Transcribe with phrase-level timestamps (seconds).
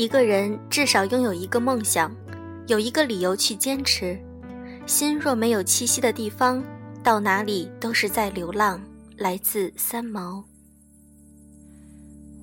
[0.00, 2.10] 一个人至少拥有一个梦想，
[2.68, 4.18] 有一个理由去坚持。
[4.86, 6.64] 心若没有栖息的地方，
[7.02, 8.80] 到哪里都是在流浪。
[9.18, 10.42] 来自三毛。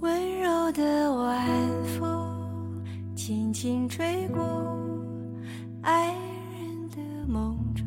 [0.01, 1.47] 温柔的晚
[1.97, 2.79] 风
[3.15, 4.77] 轻轻吹过
[5.81, 6.13] 爱
[6.53, 6.97] 人的
[7.27, 7.83] 梦中，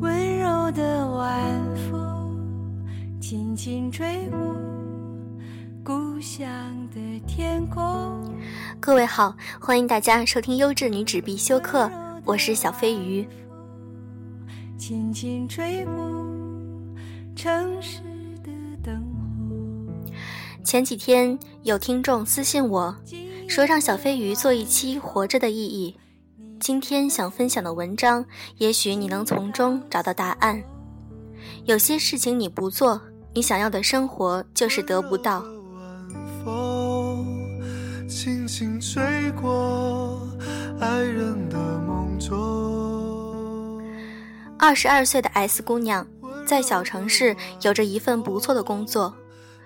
[0.00, 2.34] 温柔的晚风
[3.20, 4.38] 轻轻吹过。
[6.20, 6.46] 想
[6.90, 8.22] 的天空
[8.78, 11.90] 各位好，欢迎大家收听优质女纸必修课，
[12.24, 13.26] 我是小飞鱼。
[14.76, 15.94] 轻轻吹过
[17.34, 18.00] 城市
[18.44, 18.52] 的
[18.82, 19.02] 灯
[19.48, 20.12] 火。
[20.62, 22.94] 前几天有听众私信我
[23.48, 25.96] 说，让小飞鱼做一期《活着的意义》。
[26.60, 28.22] 今天想分享的文章，
[28.58, 30.62] 也许你能从中找到答案。
[31.64, 33.00] 有些事情你不做，
[33.32, 35.42] 你想要的生活就是得不到。
[38.22, 40.20] 轻轻吹过
[40.78, 43.82] 爱人的梦中。
[44.58, 46.06] 二十二岁的 S 姑娘，
[46.46, 49.16] 在小城市有着一份不错的工作，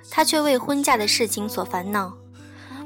[0.09, 2.17] 她却为婚嫁的事情所烦恼。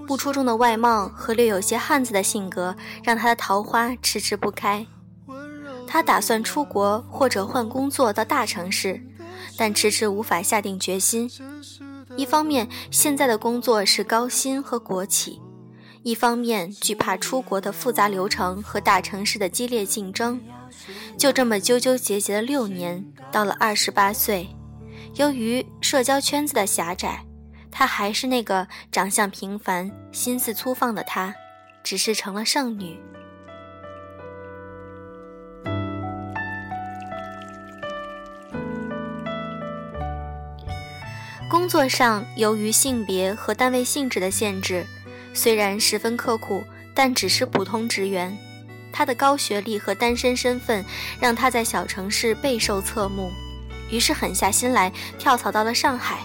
[0.06, 4.86] 不出众的外貌和略有些汉子的性格，让她的桃花迟迟不开。
[5.86, 8.98] 她打算出国或者换工作到大城市，
[9.58, 11.30] 但迟迟无法下定决心。
[12.16, 15.38] 一方面，现在的工作是高薪和国企；
[16.02, 20.40] 一方面，惧怕出国的复杂流程和大城市的激烈竞争。
[21.16, 24.48] 就这么纠纠结结了六年，到了二十八岁，
[25.14, 27.24] 由于社交圈子的狭窄，
[27.70, 31.34] 她还是那个长相平凡、心思粗放的她，
[31.82, 32.98] 只是成了剩女。
[41.50, 44.86] 工作上，由于性别和单位性质的限制，
[45.32, 46.62] 虽然十分刻苦，
[46.94, 48.36] 但只是普通职员。
[48.92, 50.84] 他的高学历和单身身份
[51.20, 53.30] 让他在小城市备受侧目，
[53.90, 56.20] 于是狠下心来跳槽到了上海。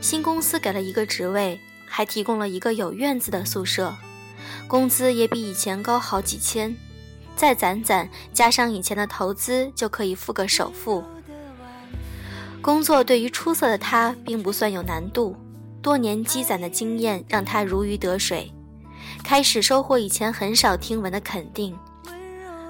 [0.00, 3.94] 新公司给了一个职位，还提供了一个有院子的宿舍，
[4.68, 6.76] 工资也比以前高好几千。
[7.36, 11.02] 再攒攒，加上以前的投资，就可以付个首付。
[12.60, 15.36] 工作对于出色的他并不算有难度，
[15.84, 18.50] 多年积攒的经验让他如鱼得水。
[19.22, 21.76] 开始收获以前很少听闻的肯定。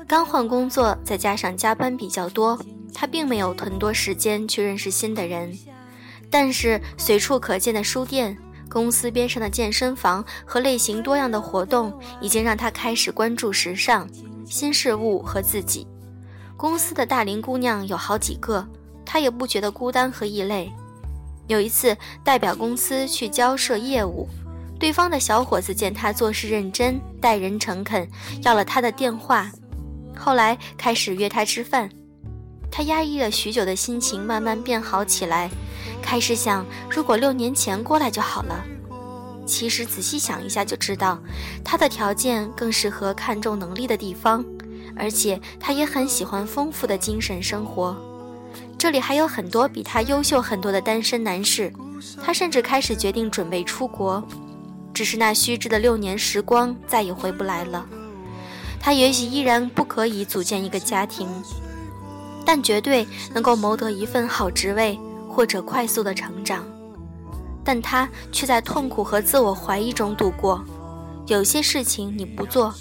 [0.05, 2.59] 刚换工作，再加上加班比较多，
[2.93, 5.57] 他并没有很多时间去认识新的人。
[6.29, 8.37] 但是随处可见的书店、
[8.69, 14.09] 公司边上的健身房和类型多样的活动，已经让他开始关注时尚、
[14.45, 15.87] 新事物和自己。
[16.57, 18.67] 公司的大龄姑娘有好几个，
[19.07, 20.73] 他也不觉得孤单和异类。
[21.47, 24.29] 有一次，代表公司去交涉业务。
[24.79, 28.09] 对方的小伙子见他做事认真，待人诚恳，
[28.43, 29.51] 要了他的电话。
[30.17, 31.89] 后来开始约他吃饭。
[32.71, 35.49] 他压抑了许久的心情慢慢变好起来，
[36.03, 38.65] 开始想，如果六年前过来就好了。
[39.47, 41.23] 其实仔细想一下就知道，
[41.63, 44.45] 他的条件更适合看重能力的地方，
[44.97, 47.97] 而且他也很喜欢丰富的精神生活。
[48.85, 51.73] 这里还有很多比他优秀很多的单身男士。
[52.23, 54.23] 他甚至开始决定准备出国。
[54.93, 57.87] 只是那虚掷的六年时光再也回不来了。
[58.79, 61.27] 他也许依然不可以组建一个家庭，
[62.45, 66.63] 但绝对能够谋得一份好职位或者快速的成长。
[67.65, 70.63] 但他却在痛苦和自我怀疑中度过。
[71.27, 72.75] 有些事情你不做，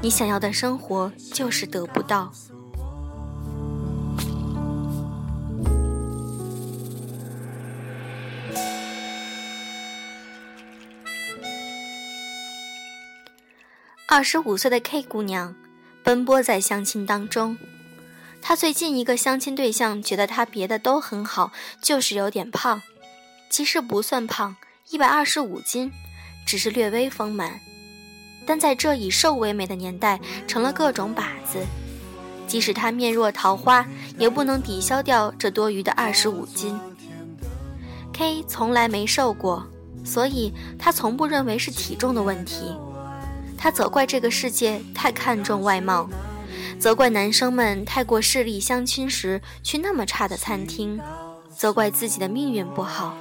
[0.00, 2.30] 你想要的生活就是得不到。
[14.10, 15.54] 二十五岁的 K 姑娘，
[16.02, 17.58] 奔波在相亲当中。
[18.40, 21.52] 她最近一个相亲对象觉得她别的都很好，
[21.82, 22.80] 就是有点胖。
[23.50, 24.56] 其实不算胖，
[24.88, 25.92] 一百二十五斤，
[26.46, 27.60] 只是略微丰满。
[28.46, 31.58] 但在这以瘦为美的年代，成了各种靶子。
[32.46, 36.80] 即使她面若桃花，也不能抵消掉这多余的二十五斤。
[38.14, 39.68] K 从来没瘦过，
[40.02, 42.74] 所以她从不认为是体重的问题。
[43.58, 46.08] 他责怪这个世界太看重外貌，
[46.78, 50.98] 责怪男生们太过势利，相亲时去那么差的餐厅，
[51.54, 53.16] 责怪自己的命运不好，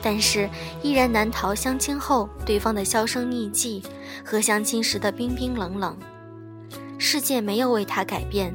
[0.00, 0.48] 但是
[0.80, 3.82] 依然难逃相亲后对方的销声匿迹
[4.24, 5.98] 和相亲时的冰冰冷冷。
[6.96, 8.54] 世界没有为他改变，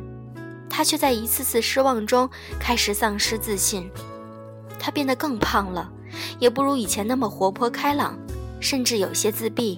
[0.70, 2.30] 他却在一次次失望中
[2.60, 3.92] 开始丧失自信。
[4.80, 5.92] 他变得更胖了，
[6.40, 8.18] 也不如以前那么活泼开朗，
[8.62, 9.78] 甚至有些自闭。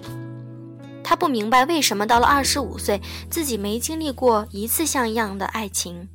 [1.04, 6.08] 他不明白为什么到了二十五岁，自己没经历过一次像样的爱情，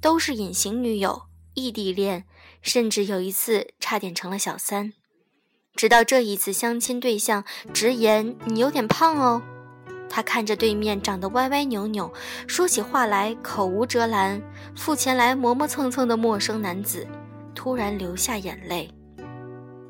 [0.00, 1.22] 都是隐形女友、
[1.54, 2.24] 异地恋，
[2.62, 4.92] 甚至有一次差点成了小三。
[5.76, 9.42] 直到这一次相亲对象直言：“你有点胖哦。”
[10.10, 12.12] 他看着对面长得歪歪扭扭、
[12.48, 14.42] 说起话来口无遮拦、
[14.74, 17.06] 付钱来磨磨蹭蹭的陌生男子，
[17.54, 18.92] 突然流下眼泪。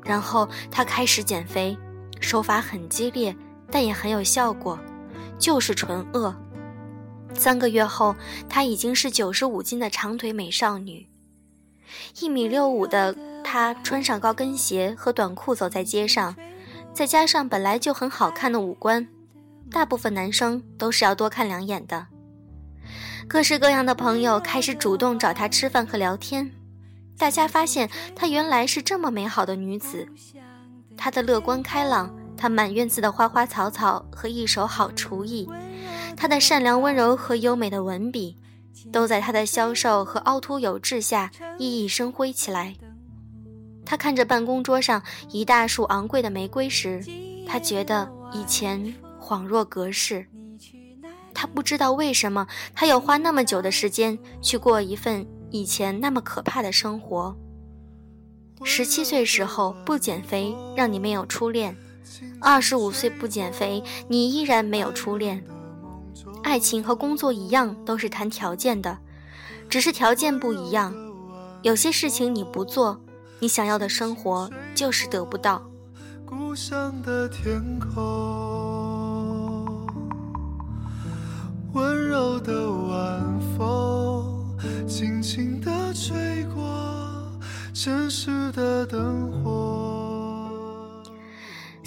[0.03, 1.75] 然后他开始减肥，
[2.19, 3.35] 手法很激烈，
[3.71, 4.77] 但也很有效果，
[5.39, 6.35] 就是纯饿。
[7.33, 8.15] 三个月后，
[8.49, 11.07] 她已经是九十五斤的长腿美少女。
[12.19, 16.35] 一米六五的她穿上高跟鞋和短裤走在街上，
[16.93, 19.07] 再加上本来就很好看的五官。
[19.71, 22.07] 大部分男生都是要多看两眼的。
[23.27, 26.51] 各式各样的朋友开始主动找她吃饭和聊天，
[27.17, 30.05] 大家发现她原来是这么美好的女子。
[30.97, 35.47] 她的乐观开朗，她满院子的花花草草和一手好厨艺，
[36.17, 38.35] 他的善良温柔和优美的文笔，
[38.91, 41.29] 都在他的消瘦和凹凸有致下
[41.59, 42.75] 熠熠生辉起来。
[43.85, 47.05] 他看着办公桌上一大束昂贵的玫瑰时，
[47.47, 48.91] 他觉得以前。
[49.23, 50.25] 恍若隔世，
[51.33, 57.37] 他不知道为什么他要花那么久的时间去过一份以前那么可怕的生活。
[58.63, 61.73] 十七岁时候不减肥，让你没有初恋；
[62.39, 65.43] 二十五岁不减肥，你依然没有初恋。
[66.43, 68.97] 爱情和工作一样，都是谈条件的，
[69.69, 70.93] 只是条件不一样。
[71.61, 72.99] 有些事情你不做，
[73.39, 75.61] 你想要的生活就是得不到。
[76.25, 78.07] 故乡的天空。
[81.73, 84.57] 温柔的晚风
[84.87, 85.61] 轻轻
[85.93, 87.31] 吹过
[87.73, 88.51] 城市
[88.87, 90.00] 灯火。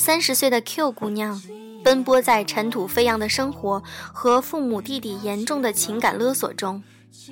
[0.05, 1.41] 三十岁的 Q 姑娘，
[1.83, 6.83] 奔波在尘土飞扬的生活和父母弟弟严重的情感勒索中，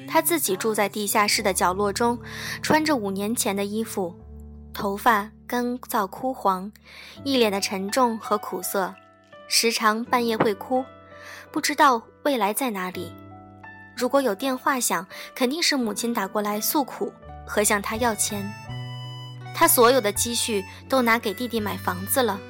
[0.08, 2.18] 她自己住在地下室的角落中，
[2.62, 4.18] 穿着五年前的衣服，
[4.72, 6.72] 头发干燥枯黄，
[7.24, 8.94] 一脸的沉重和苦涩，
[9.48, 10.82] 时常半夜会哭。
[11.50, 13.12] 不知道未来在哪里。
[13.94, 17.12] 如果有电话响，肯定是母亲打过来诉苦
[17.46, 18.50] 和向他要钱。
[19.54, 22.40] 他所有的积蓄都拿给弟弟买房子了。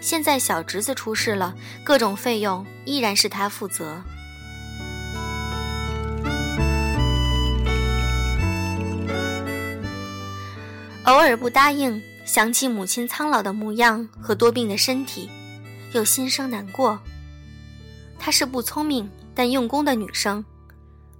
[0.00, 1.54] 现在小侄子出事了，
[1.84, 4.02] 各种费用依然是他负责。
[11.04, 15.28] 偶尔不答应，想起母亲苍老的模样和多病的身体，
[15.92, 16.98] 又心生难过。
[18.18, 20.44] 她是不聪明但用功的女生，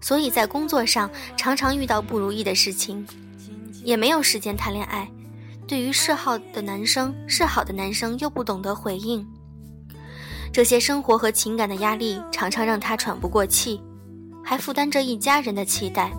[0.01, 3.07] 所以在工作上常常遇到不如意的事情，
[3.83, 5.11] 也没有时间谈恋爱。
[5.71, 9.25] 对于示好的男生，示好的男生又不懂得回应。
[10.53, 13.81] 这些生活和情感的压力常常让他喘不过气，
[14.43, 16.11] 还负担着一家人的期待，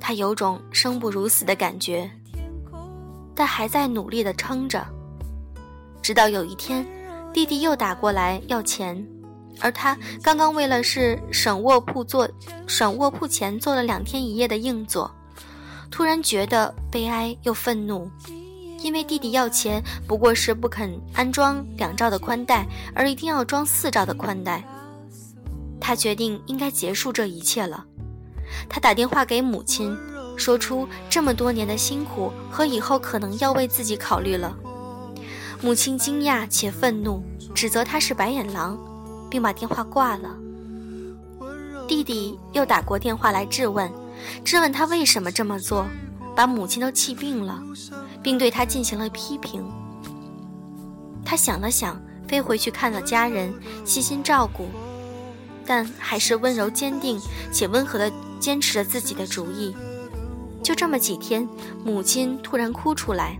[0.00, 2.10] 他有种生不如死的感觉，
[3.34, 4.82] 但还在努力地撑着。
[6.00, 6.82] 直到有一天，
[7.30, 9.06] 弟弟又打过来要钱。
[9.60, 12.26] 而他刚刚为了是省卧铺做，
[12.66, 15.14] 省卧铺前做了两天一夜的硬座，
[15.90, 18.10] 突然觉得悲哀又愤怒，
[18.84, 24.62] 因为弟弟要钱不过是不肯安装两兆的宽带，而一定要装四兆的宽带。
[25.80, 27.82] 他决定应该结束这一切了。
[28.68, 29.96] 他打电话给母亲，
[30.36, 34.54] 说出这么多年的辛苦和以后可能要为自己考虑了。
[35.62, 37.22] 母亲惊讶且愤怒，
[37.54, 38.78] 指责他是白眼狼。
[39.34, 40.36] 并把电话挂了。
[41.88, 43.90] 弟弟又打过电话来质问，
[44.44, 45.84] 质问他为什么这么做，
[46.36, 47.60] 把母亲都气病了，
[48.24, 49.64] 并对他进行了批评。
[51.24, 53.54] 他想了想，飞回去看了家人，
[53.84, 54.66] 细心照顾，
[55.64, 57.20] 但还是温柔坚定
[57.52, 59.76] 且温和地坚持着自己的主意。
[60.62, 61.46] 就这么几天，
[61.84, 63.38] 母亲突然哭出来，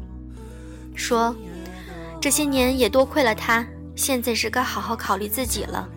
[0.95, 1.35] 说
[2.21, 5.89] ：“这些年也多亏了他。”现在是该好好考虑自己了。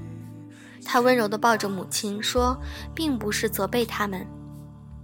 [0.85, 2.55] 他温柔地抱着母亲说
[2.93, 4.25] ：“并不是责备他们。”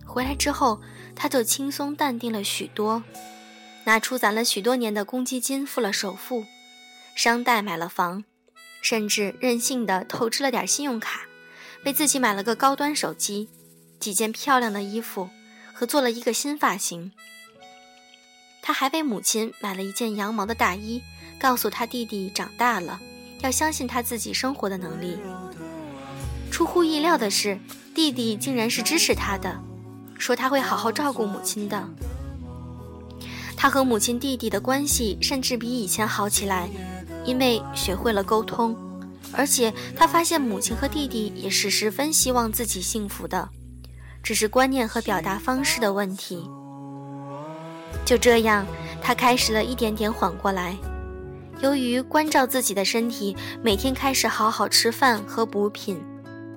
[0.05, 0.79] 回来之后，
[1.15, 3.01] 他就轻松淡定了许多，
[3.85, 6.45] 拿出攒了许多年的公积金付了首付，
[7.15, 8.23] 商贷买了房，
[8.81, 11.21] 甚至任性的透支了点信用卡，
[11.85, 13.49] 为自己买了个高端手机、
[13.99, 15.29] 几件漂亮的衣服
[15.73, 17.11] 和做了一个新发型。
[18.61, 21.01] 他还为母亲买了一件羊毛的大衣。
[21.39, 23.01] 告诉他弟弟长大了，
[23.41, 25.17] 要相信他自己生活的能力。
[26.49, 27.59] 出乎意料的是，
[27.93, 29.61] 弟弟竟然是支持他的，
[30.17, 31.85] 说他会好好照顾母亲的。
[33.63, 36.69] 他和母亲、弟弟的关系甚至比以前好起来，
[37.23, 38.75] 因为学会了沟通，
[39.31, 43.47] 而且他发现母亲和弟弟也是十分希望自己幸福的，
[44.21, 46.45] 只是观念和表达方式的问题。
[48.03, 48.65] 就这样，
[49.01, 50.75] 他开始了一点点缓过来。
[51.61, 55.97] 由于关照自己的身体，每天开始好好吃饭和补品，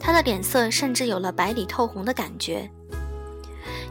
[0.01, 2.69] 他的脸色甚至有了白里透红的感觉。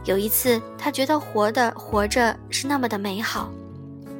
[0.06, 3.52] 有一次，他觉得活的活着是那么的美好，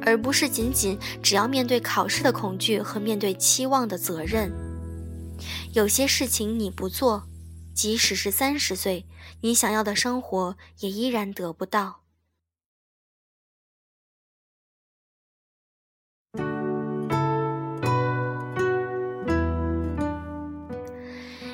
[0.01, 4.51] 而不是仅仅只要面对考试的恐惧和面对期望的责任。
[5.73, 7.23] 有些事情你不做，
[7.73, 9.05] 即使是三十岁，
[9.39, 12.01] 你想要的生活也依然得不到。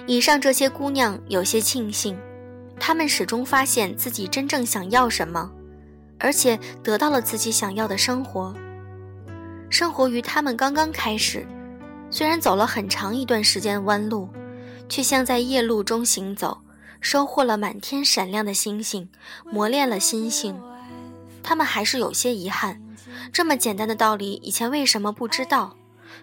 [0.07, 2.17] 以上这些姑娘有些庆幸。
[2.85, 5.49] 他们始终发现自己真正想要什么，
[6.19, 8.53] 而且得到了自己想要的生活。
[9.69, 11.47] 生活于他们刚刚开始，
[12.11, 14.27] 虽然走了很长一段时间弯路，
[14.89, 16.59] 却像在夜路中行走，
[16.99, 19.09] 收获了满天闪亮的星星，
[19.49, 20.53] 磨练了心性。
[21.41, 22.81] 他们还是有些遗憾，
[23.31, 25.77] 这么简单的道理，以前为什么不知道？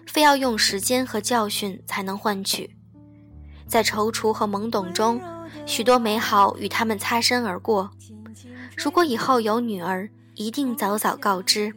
[0.05, 2.75] 非要用时间和教训才能换取？
[3.71, 5.21] 在踌躇和懵懂中。
[5.65, 7.89] 许多美好与他们擦身而过。
[8.75, 11.73] 如果以后有女儿，一定早早告知。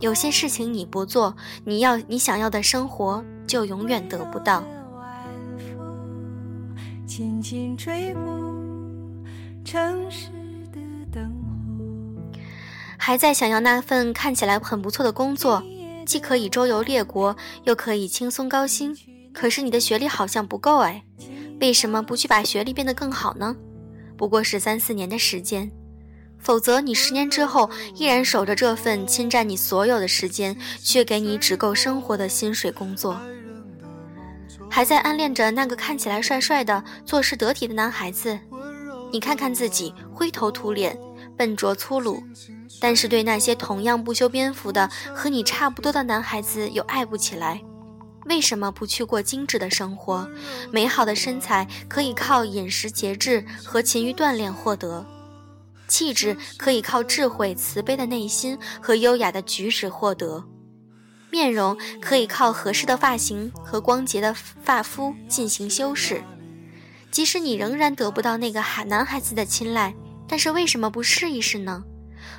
[0.00, 4.64] 有些事情你不做，你要你想要的生活就永远得不到。
[12.98, 15.62] 还在想要那份看起来很不错的工作，
[16.04, 18.96] 既可以周游列国，又可以轻松高薪。
[19.32, 21.02] 可是你的学历好像不够哎。
[21.60, 23.56] 为什么不去把学历变得更好呢？
[24.16, 25.70] 不过是三四年的时间，
[26.38, 33.20] 否则你十年之后依然守着这份侵占你所有的时间却给你只够生活的薪水工作，
[34.68, 38.38] 还在暗恋着那个看起来帅帅的、做事得体的男孩子。
[39.12, 40.98] 你看看自己，灰头土脸、
[41.36, 42.22] 笨拙粗鲁，
[42.80, 47.62] 但是对那些同样不修边幅的和你差不多的男孩子又爱不起来。
[48.26, 50.28] 为什么不去过精致的生活？
[50.70, 55.04] 美好的身材可以靠饮食节制和勤于锻炼获得，
[55.88, 60.44] 气质可以靠智慧、慈悲的内心和优雅的举止获得，
[61.30, 66.22] 面容可以靠合适的发型和光洁的发肤进行修饰。
[67.10, 69.94] 即使你仍然得不到那个孩男孩子的青睐，
[70.26, 71.82] 但是为什么不试一试呢？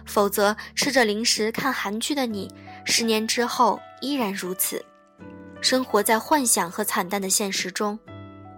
[0.06, 2.50] 否则，吃着零食看韩剧的你，
[2.86, 4.84] 十年之后依然如此。
[5.63, 7.98] 生活在幻想和惨淡的现实中，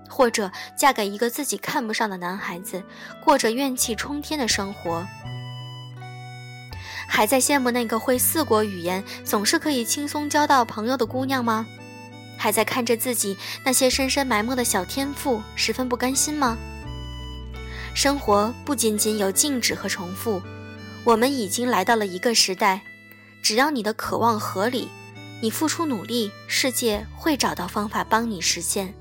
[0.09, 2.83] 或者嫁给一个自己看不上的男孩子，
[3.23, 5.05] 过着怨气冲天的生活。
[7.07, 11.67] 还在羡慕那个会四国语言、总是可以轻松交到朋友的姑娘吗？
[12.39, 16.57] 还在看着自己那些深深埋没的小天赋，十分不甘心吗？
[17.93, 20.41] 生活不仅仅有静止和重复，
[21.03, 22.81] 我们已经来到了一个时代，
[23.43, 24.89] 只要你的渴望合理。
[25.41, 28.93] 你付出努力，世界会找到方法帮你实现。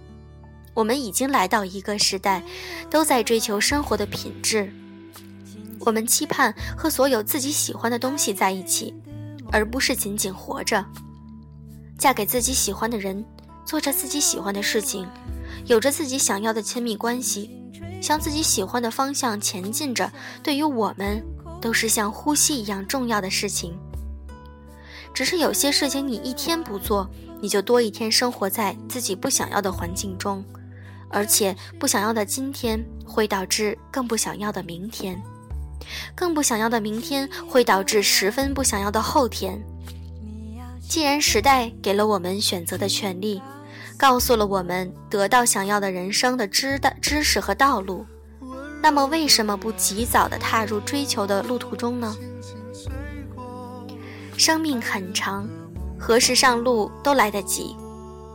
[0.74, 2.42] 我们已经来到一个时代，
[2.90, 4.72] 都在追求生活的品质。
[5.80, 8.92] 我们期盼和所有自己喜欢的东西在一起，
[9.52, 10.84] 而不是仅仅活着。
[11.96, 13.24] 嫁给自己喜欢的人，
[13.64, 15.06] 做着自己喜欢的事情，
[15.66, 17.50] 有着自己想要的亲密关系，
[18.02, 20.10] 向自己喜欢的方向前进着。
[20.42, 21.24] 对于我们，
[21.60, 23.78] 都是像呼吸一样重要的事情。
[25.14, 27.08] 只是有些事情你一天不做，
[27.40, 30.44] 你就多一天生活在自己不想要的环境中，
[31.08, 35.22] 而且不想要的今天会导致更不想要的明天，
[36.16, 39.62] 更不想要的明天会导致十分不想要的后天。
[40.86, 43.40] 既然时代给了我们选择的权利，
[43.96, 48.04] 告诉了我们得到想要的人生的知的知识和道路，
[48.82, 52.14] 那么为什么不及早的踏入追求的路途中呢？
[54.36, 55.48] 生命很长，
[55.98, 57.76] 何时上路都来得及。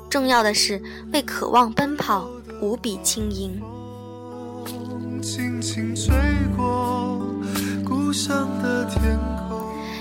[0.09, 0.81] 重要的是
[1.13, 2.27] 为渴望奔跑，
[2.61, 3.61] 无比轻盈。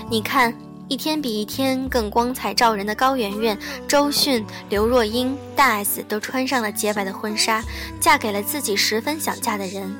[0.09, 0.53] 你看，
[0.87, 7.61] 一天比一天更光彩照人的高圆圆、周迅、刘若英、大 S 都穿上了洁白的婚纱，
[7.99, 9.93] 嫁给了自己十分想嫁的人。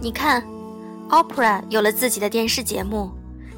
[0.00, 0.42] 你看
[1.10, 3.12] ，Opera 有了自己的电视节目。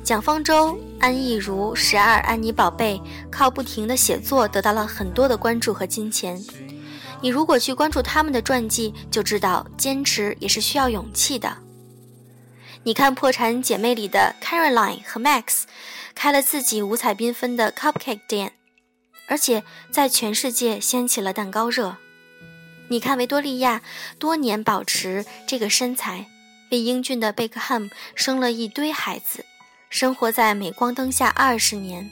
[0.08, 2.98] 蒋方舟、安艺如、十二、安妮宝贝
[3.30, 6.42] 靠不停的写作得到了很多的关注和金钱。
[7.20, 11.58] 你如果去关注他们的传记，就知道坚持也是需要勇气的。
[12.84, 15.64] 你看《破产姐妹》里的 Caroline 和 Max，
[16.14, 18.54] 开了自己五彩缤纷的 cupcake 店，
[19.26, 21.96] 而且在全世界掀起了蛋糕热。
[22.88, 23.82] 你看维多利亚
[24.18, 26.24] 多年保持这个身材，
[26.70, 29.44] 为英俊的贝克汉姆生了一堆孩子，
[29.90, 32.10] 生活在镁光灯下二十年。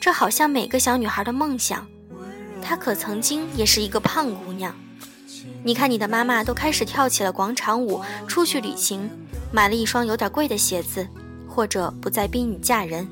[0.00, 1.86] 这好像每个小女孩的梦想。
[2.62, 4.74] 她可曾经也是一个胖姑娘。
[5.64, 9.10] 你看，你的妈妈都开始跳起了广场舞，出去旅行，
[9.50, 11.06] 买了一双有点贵的鞋子，
[11.48, 13.08] 或者不再逼你嫁人。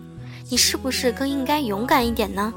[0.49, 2.53] 你是不是更应该勇敢一点呢？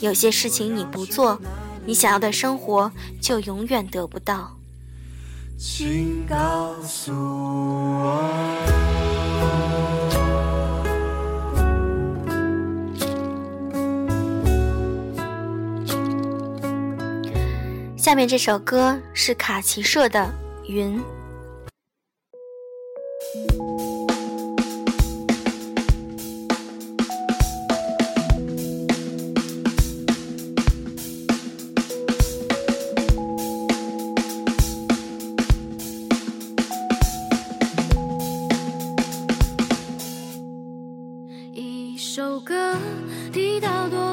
[0.00, 1.40] 有些事情你不做，
[1.86, 4.56] 你想要的生活就永远得不到。
[5.58, 8.22] 请告诉我。
[18.04, 20.30] 下面这首歌是卡奇社的
[20.68, 21.02] 云。
[41.54, 42.76] 一首歌
[43.32, 44.03] 提到多